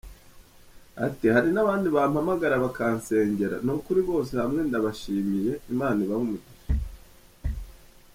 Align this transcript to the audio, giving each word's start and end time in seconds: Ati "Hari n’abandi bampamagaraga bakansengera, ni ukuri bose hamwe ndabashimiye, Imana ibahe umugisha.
Ati 1.05 1.25
"Hari 1.35 1.49
n’abandi 1.53 1.87
bampamagaraga 1.95 2.63
bakansengera, 2.65 3.55
ni 3.65 3.71
ukuri 3.75 4.01
bose 4.09 4.31
hamwe 4.41 4.59
ndabashimiye, 4.67 5.51
Imana 5.73 5.97
ibahe 6.05 6.21
umugisha. 6.23 6.69